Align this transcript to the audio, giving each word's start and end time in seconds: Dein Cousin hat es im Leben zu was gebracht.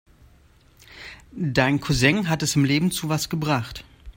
Dein 1.31 1.79
Cousin 1.79 2.27
hat 2.27 2.41
es 2.41 2.55
im 2.55 2.65
Leben 2.65 2.89
zu 2.89 3.07
was 3.09 3.29
gebracht. 3.29 3.85